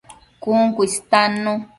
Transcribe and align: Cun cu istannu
Cun 0.41 0.63
cu 0.75 0.81
istannu 0.87 1.53